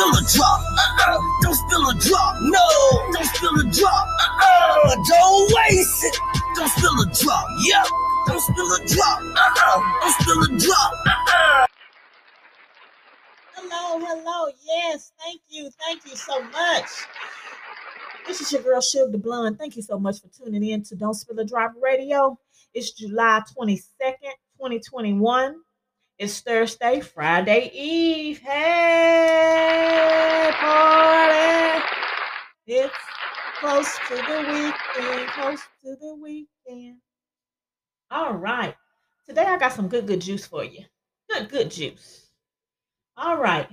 [0.00, 0.60] spill a drop.
[0.60, 1.20] Uh-uh.
[1.42, 2.36] Don't spill a drop.
[2.40, 2.66] No,
[3.12, 4.08] don't spill a drop.
[4.20, 4.96] Uh-uh.
[5.08, 6.18] Don't waste it.
[6.54, 7.46] Don't spill a drop.
[7.60, 7.86] Yep.
[8.26, 9.20] Don't spill a drop.
[9.20, 10.00] Uh-uh.
[10.00, 10.92] Don't spill a drop.
[11.06, 11.66] Uh-uh.
[13.54, 14.52] Hello, hello.
[14.66, 15.70] Yes, thank you.
[15.84, 16.88] Thank you so much.
[18.26, 19.58] This is your girl Sugar the Blonde.
[19.58, 22.38] Thank you so much for tuning in to Don't Spill a Drop Radio.
[22.72, 25.56] It's July 22nd, 2021.
[26.20, 28.40] It's Thursday, Friday Eve.
[28.40, 31.82] Hey, party.
[32.66, 32.94] It's
[33.58, 36.98] close to the weekend, close to the weekend.
[38.10, 38.74] All right.
[39.26, 40.84] Today I got some good, good juice for you.
[41.30, 42.26] Good, good juice.
[43.16, 43.70] All right.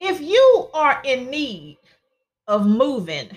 [0.00, 1.78] If you are in need
[2.46, 3.30] of moving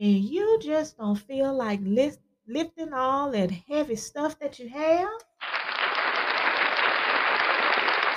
[0.00, 5.08] and you just don't feel like lift, lifting all that heavy stuff that you have,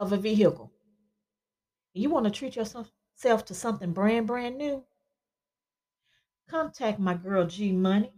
[0.00, 0.72] of a vehicle,
[1.94, 2.90] you want to treat yourself
[3.22, 4.82] to something brand, brand new,
[6.48, 8.17] contact my girl G Money.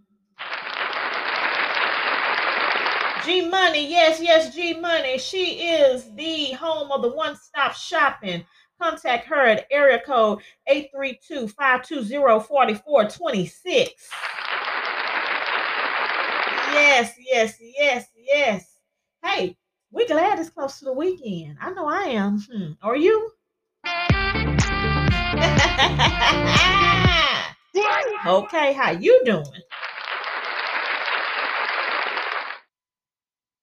[3.31, 5.17] G Money, yes, yes, G Money.
[5.17, 8.45] She is the home of the one stop shopping.
[8.83, 14.11] Contact her at area code 832 520 4426.
[16.73, 18.79] Yes, yes, yes, yes.
[19.23, 19.57] Hey,
[19.93, 21.57] we're glad it's close to the weekend.
[21.61, 22.41] I know I am.
[22.41, 22.73] Hmm.
[22.83, 23.31] Are you?
[28.27, 29.45] okay, how you doing?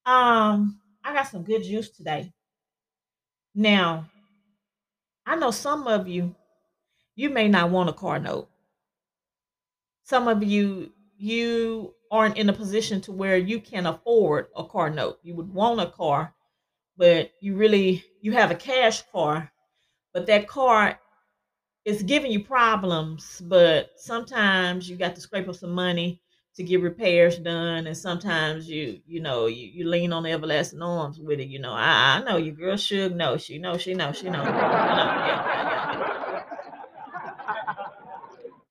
[0.08, 2.32] Um, I got some good juice today.
[3.54, 4.06] Now,
[5.26, 6.34] I know some of you,
[7.18, 8.48] you may not want a car note.
[10.04, 14.90] Some of you, you aren't in a position to where you can afford a car
[14.90, 15.20] note.
[15.24, 16.34] You would want a car,
[16.96, 19.52] but you really you have a cash car,
[20.14, 20.98] but that car
[21.84, 23.42] is giving you problems.
[23.44, 26.22] But sometimes you got to scrape up some money
[26.58, 30.82] to get repairs done, and sometimes you you know you, you lean on the everlasting
[30.82, 31.48] arms with it.
[31.48, 33.38] You know, I, I know your girl should know.
[33.38, 33.78] She know.
[33.78, 34.12] She know.
[34.12, 34.44] She know.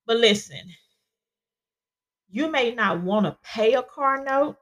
[0.07, 0.61] But listen,
[2.29, 4.57] you may not want to pay a car note.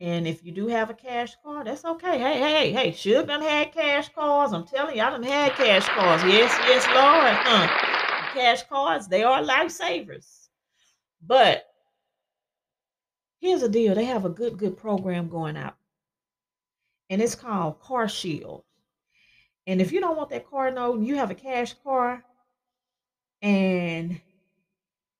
[0.00, 2.18] And if you do have a cash car, that's okay.
[2.18, 4.52] Hey, hey, hey, Shug done had cash cars.
[4.52, 6.22] I'm telling you, I done had cash cars.
[6.24, 7.34] Yes, yes, Lord.
[7.34, 8.34] Huh.
[8.34, 10.43] Cash cards, they are lifesavers.
[11.26, 11.64] But
[13.40, 13.94] here's the deal.
[13.94, 15.76] They have a good, good program going out.
[17.10, 18.62] And it's called CarShield.
[19.66, 22.22] And if you don't want that car note you have a cash car
[23.44, 24.20] and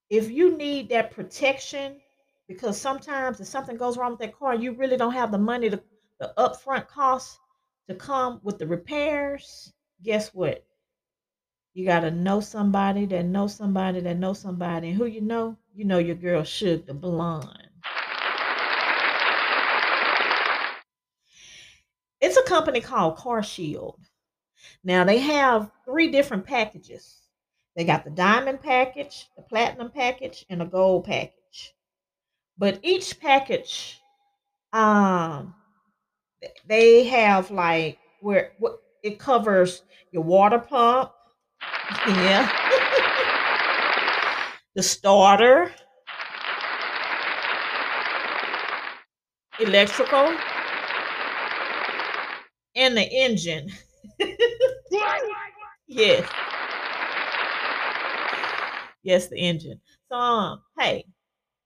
[0.09, 2.00] if you need that protection,
[2.48, 5.69] because sometimes if something goes wrong with that car, you really don't have the money
[5.69, 5.82] to
[6.21, 7.38] the upfront costs
[7.88, 9.72] to come with the repairs.
[10.03, 10.65] Guess what?
[11.75, 14.91] You gotta know somebody that knows somebody that knows somebody.
[14.91, 15.57] And who you know?
[15.75, 17.69] You know your girl Shug the Blonde.
[22.21, 23.97] It's a company called CarShield.
[24.84, 27.23] Now they have three different packages.
[27.75, 31.75] They got the diamond package, the platinum package, and the gold package.
[32.57, 34.01] But each package,
[34.73, 35.55] um,
[36.69, 39.83] they have like where what it covers
[40.13, 41.11] your water pump,
[42.09, 42.49] yeah,
[44.75, 45.72] the starter,
[49.61, 50.37] electrical,
[52.77, 53.71] and the engine.
[55.89, 56.28] yes.
[59.03, 59.81] Yes, the engine.
[60.09, 61.04] So, um, hey,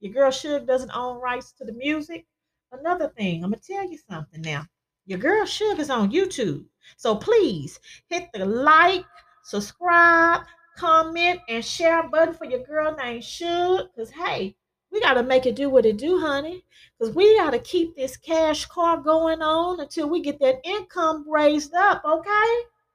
[0.01, 2.27] your girl Shug doesn't own rights to the music.
[2.73, 4.67] Another thing, I'm gonna tell you something now.
[5.07, 6.65] Your girl Shug is on YouTube.
[6.97, 9.05] So please hit the like,
[9.49, 10.43] subscribe,
[10.77, 13.89] comment, and share button for your girl named Shug.
[13.97, 14.55] Cause hey,
[14.93, 16.65] we gotta make it do what it do, honey.
[17.01, 21.75] Cause we gotta keep this cash car going on until we get that income raised
[21.75, 22.55] up, okay?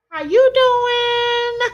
[0.09, 1.73] How you doing?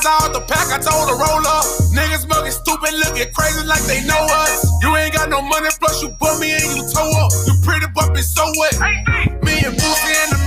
[0.00, 0.72] Zaza out the pack.
[0.72, 1.64] I told her roll up.
[1.92, 2.24] Niggas
[3.14, 4.66] get crazy like they know us.
[4.80, 7.32] You ain't got no money, plus you bum me and you toe up.
[7.46, 8.80] You pretty but so wet.
[9.44, 10.41] Me and Boosie in the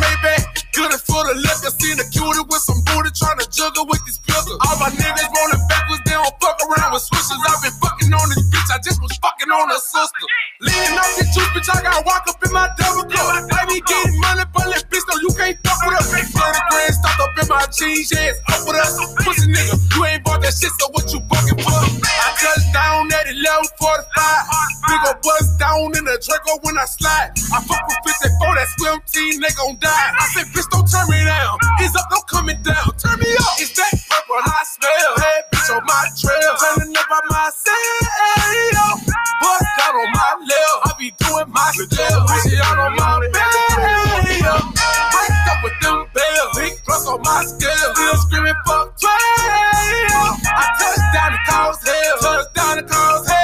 [23.95, 24.75] 1145.
[24.85, 27.31] We gon' bust down in the Draco when I slide.
[27.53, 29.89] I fuck with 54, that swim team, they gon' die.
[29.89, 31.57] I said, bitch, don't turn me down.
[31.79, 32.91] It's up, don't coming down.
[32.99, 33.55] Turn me up.
[33.57, 35.11] It's that purple hot smell.
[35.17, 36.53] Hey, bitch, on my trail.
[36.59, 38.99] Turning up by myself.
[39.41, 40.85] Bust down on my left.
[40.85, 42.19] I be doing my still.
[42.27, 44.45] Push out on my bed.
[44.45, 46.51] Break up with them bells.
[46.59, 47.89] Big drugs on my scale.
[47.95, 49.09] Still screaming, fuck 12.
[50.45, 52.17] I touch down the cause hell.
[52.21, 53.34] Touch down the cause hell.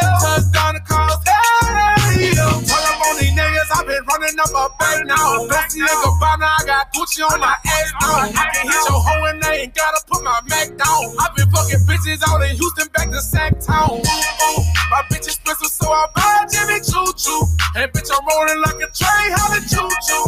[5.82, 6.10] Nigga.
[6.42, 8.22] I got Gucci on my ass now.
[8.22, 11.04] I can hit your hoe and they ain't gotta put my Mac down.
[11.20, 13.98] i been fucking bitches out in Houston back to Sacktown.
[13.98, 14.62] Ooh, ooh.
[14.92, 17.46] My bitch expensive, so I buy Jimmy Choo Choo.
[17.76, 19.32] And bitch, I'm rolling like a train.
[19.52, 20.26] The choo choo.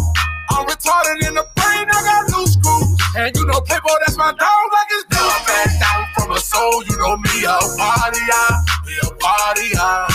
[0.50, 3.00] I'm retarded in the brain, I got loose screws.
[3.18, 5.42] And you know, paper, that's my dog, like it's done.
[5.48, 10.13] Back down from a soul, you know me, a body, I be a body, I.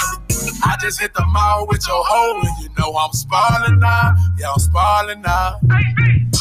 [0.64, 4.14] I just hit the mall with your hoe, and you know I'm spalling now.
[4.38, 5.58] Yeah, I'm spalling now.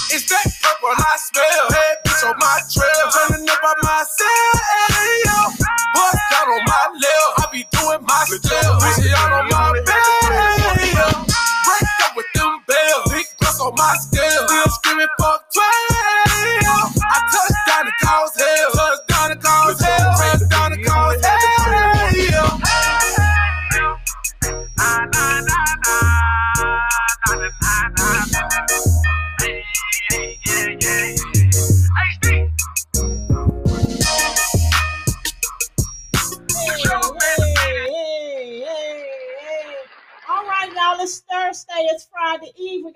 [0.09, 3.05] It's that purple hot smell, hey, bitch on my trail.
[3.13, 5.59] Turning up by myself.
[5.93, 8.73] Bust down on my left, I be doing my still.
[8.79, 9.46] Push out on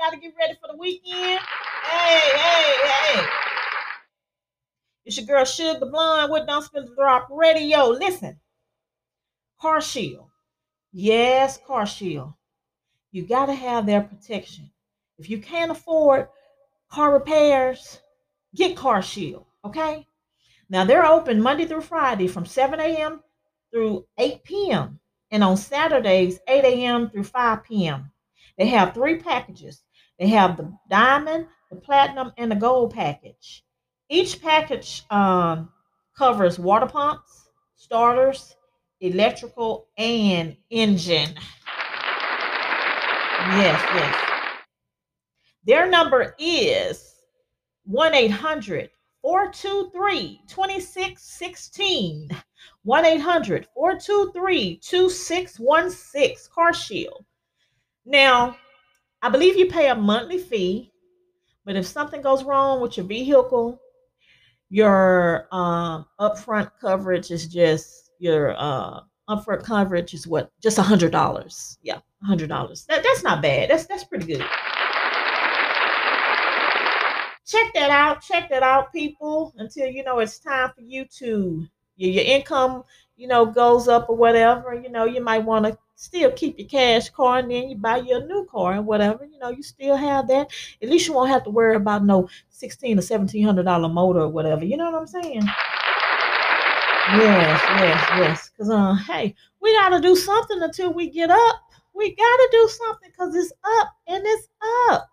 [0.01, 1.39] got to get ready for the weekend.
[1.85, 3.25] Hey, hey, hey.
[5.05, 7.85] It's your girl Sugar the Blonde with Don't Spill the Drop Radio.
[7.85, 8.39] Listen,
[9.61, 10.25] CarShield.
[10.91, 12.33] Yes, CarShield.
[13.11, 14.71] You got to have their protection.
[15.19, 16.29] If you can't afford
[16.89, 17.99] car repairs,
[18.55, 19.45] get CarShield.
[19.63, 20.07] Okay.
[20.67, 23.21] Now they're open Monday through Friday from 7 a.m.
[23.71, 24.99] through 8 p.m.
[25.29, 27.11] and on Saturdays 8 a.m.
[27.11, 28.11] through 5 p.m.
[28.57, 29.83] They have three packages.
[30.21, 33.65] They have the diamond, the platinum, and the gold package.
[34.07, 35.71] Each package um,
[36.15, 38.55] covers water pumps, starters,
[38.99, 41.33] electrical, and engine.
[43.57, 44.15] Yes, yes.
[45.65, 47.15] Their number is
[47.85, 48.91] 1 800
[49.23, 52.29] 423 2616.
[52.83, 56.51] 1 800 423 2616.
[56.55, 57.25] CarShield.
[58.05, 58.55] Now,
[59.21, 60.91] I believe you pay a monthly fee,
[61.63, 63.79] but if something goes wrong with your vehicle,
[64.69, 71.11] your um, upfront coverage is just your uh, upfront coverage is what just a hundred
[71.11, 71.77] dollars.
[71.83, 72.85] Yeah, a hundred dollars.
[72.85, 73.69] That, that's not bad.
[73.69, 74.45] That's that's pretty good.
[77.45, 78.21] Check that out.
[78.21, 79.53] Check that out, people.
[79.57, 82.83] Until you know it's time for you to your, your income,
[83.21, 84.73] you know, goes up or whatever.
[84.73, 87.97] You know, you might want to still keep your cash car and then you buy
[87.97, 89.25] your new car and whatever.
[89.25, 90.49] You know, you still have that.
[90.81, 94.21] At least you won't have to worry about no sixteen or seventeen hundred dollar motor
[94.21, 94.65] or whatever.
[94.65, 95.43] You know what I'm saying?
[97.13, 98.49] Yes, yes, yes.
[98.57, 101.55] Cause uh, hey, we gotta do something until we get up.
[101.93, 104.47] We gotta do something because it's up and it's
[104.89, 104.91] up.
[104.91, 105.10] up,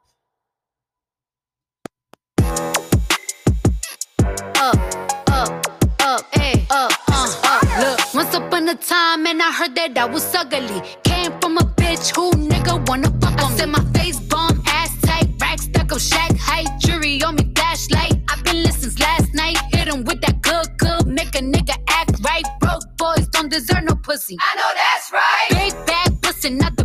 [9.48, 10.82] I heard that I was ugly.
[11.04, 13.56] Came from a bitch who nigga wanna fuck on me.
[13.56, 18.12] Said my face bomb, ass tight, rack stuck up, shack height, jury on me, flashlight.
[18.28, 19.56] I've been listening since last night.
[19.72, 22.44] Hit him with that good, good, make a nigga act right.
[22.60, 24.36] Broke boys don't deserve no pussy.
[24.38, 25.48] I know that's right.
[25.72, 26.77] Big bag, bustin' out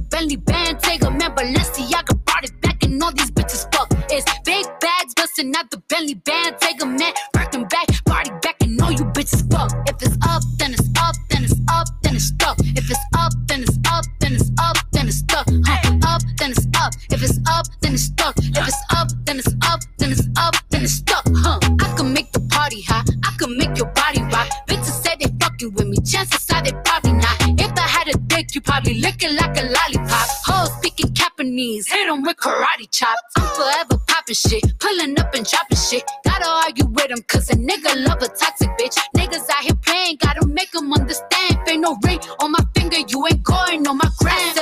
[23.23, 24.47] I could make your body rock.
[24.67, 27.35] Bitches say they fucking with me, chances are they probably not.
[27.59, 30.27] If I had a dick, you probably licking like a lollipop.
[30.45, 33.21] Hoes speaking Japanese, hit them with karate chops.
[33.37, 36.03] I'm forever popping shit, pulling up and dropping shit.
[36.25, 38.97] Gotta argue with them, cause a nigga love a toxic bitch.
[39.15, 41.57] Niggas out here playing, gotta make them understand.
[41.67, 44.59] Ain't no ring on my finger, you ain't going on my grand.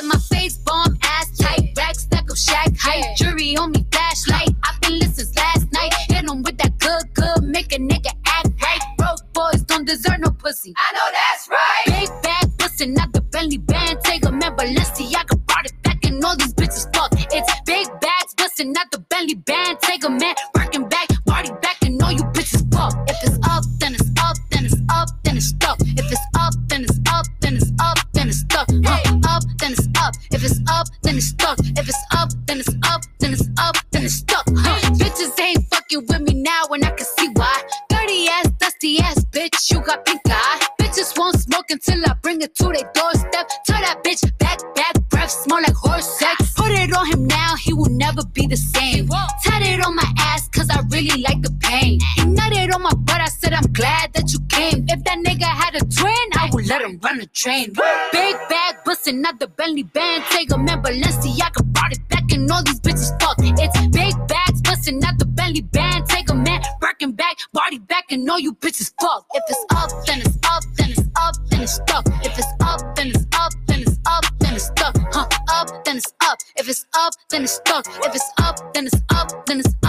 [51.02, 52.00] Really like the pain.
[52.16, 54.86] He nutted on my butt, I said I'm glad that you came.
[54.88, 57.74] If that nigga had a twin, I would let him run the train.
[58.12, 60.24] Big bag, bustin' out the Bentley band.
[60.30, 63.38] Take a man, Balenciaga brought it back, and all these bitches fuck.
[63.40, 66.06] It's big bags, bustin' out the Bentley band.
[66.08, 69.26] Take a man, Birkin back, body back, and all you bitches fuck.
[69.34, 72.06] If it's up, then it's up, then it's up, then it's stuck.
[72.24, 74.96] If it's up, then it's up, then it's up, then it's stuck.
[75.14, 76.38] Huh, up, then it's up.
[76.58, 77.88] If it's up, then it's stuck.
[78.06, 79.81] If it's up, then it's up, then it's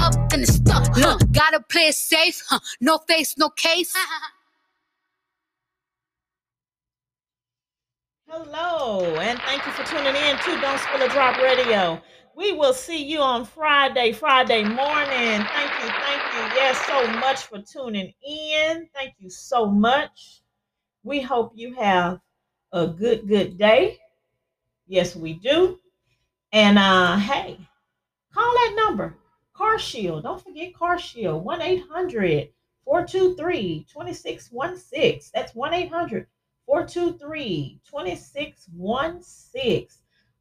[0.73, 1.05] up, then.
[1.05, 2.43] Huh, gotta play it safe.
[2.49, 3.95] Huh, no face, no case.
[8.29, 12.01] Hello, and thank you for tuning in to Don't Spill a Drop Radio.
[12.35, 15.45] We will see you on Friday, Friday morning.
[15.45, 18.89] Thank you, thank you, yes, so much for tuning in.
[18.95, 20.41] Thank you so much.
[21.05, 22.21] We hope you have
[22.73, 23.99] a good, good day.
[24.87, 25.79] Yes, we do.
[26.53, 27.59] And uh, hey,
[28.33, 29.15] call that number,
[29.57, 30.23] CarShield.
[30.23, 32.49] Don't forget CarShield, 1 800
[32.85, 35.31] 423 2616.
[35.35, 36.27] That's 1 800
[36.67, 39.87] 423 2616.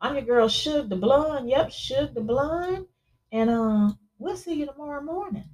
[0.02, 1.50] I'm your girl, Shug the Blonde.
[1.50, 2.88] Yep, Shug the Blonde.
[3.32, 5.46] And uh, we'll see you tomorrow morning.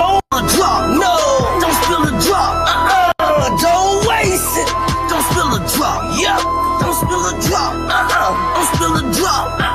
[0.00, 4.68] a drop, no, don't spill a drop, uh-uh, don't waste it,
[5.08, 6.40] don't spill a drop, yep,
[6.82, 9.73] don't spill a drop, uh-uh, don't spill a drop, uh-uh,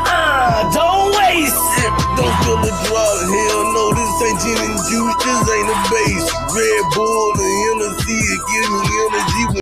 [0.73, 5.41] don't waste it, don't spill a drop, hell no, this ain't gin and juice, this
[5.49, 9.43] ain't a base, Red Bull and Hennessy, it gives me energy